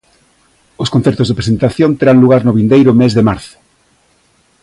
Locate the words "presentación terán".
1.39-2.21